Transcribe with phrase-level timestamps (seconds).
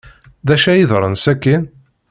[0.47, 1.63] D acu ay yeḍran sakkin?